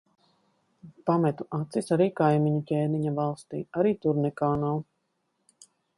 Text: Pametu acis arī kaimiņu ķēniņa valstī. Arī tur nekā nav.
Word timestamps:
Pametu 1.09 1.45
acis 1.57 1.93
arī 1.97 2.07
kaimiņu 2.21 2.63
ķēniņa 2.71 3.15
valstī. 3.21 3.61
Arī 3.83 3.95
tur 4.07 4.23
nekā 4.25 4.49
nav. 4.67 4.81